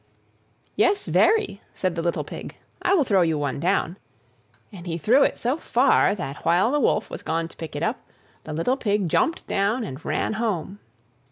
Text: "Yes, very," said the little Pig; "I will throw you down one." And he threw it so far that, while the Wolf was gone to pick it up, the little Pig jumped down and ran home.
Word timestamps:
"Yes, 0.75 1.05
very," 1.05 1.61
said 1.75 1.93
the 1.93 2.01
little 2.01 2.23
Pig; 2.23 2.55
"I 2.81 2.95
will 2.95 3.03
throw 3.03 3.21
you 3.21 3.35
down 3.59 3.61
one." 3.61 3.97
And 4.71 4.87
he 4.87 4.97
threw 4.97 5.21
it 5.21 5.37
so 5.37 5.57
far 5.57 6.15
that, 6.15 6.43
while 6.43 6.71
the 6.71 6.79
Wolf 6.79 7.11
was 7.11 7.21
gone 7.21 7.47
to 7.49 7.57
pick 7.57 7.75
it 7.75 7.83
up, 7.83 8.01
the 8.43 8.51
little 8.51 8.77
Pig 8.77 9.07
jumped 9.07 9.45
down 9.45 9.83
and 9.83 10.03
ran 10.03 10.33
home. 10.33 10.79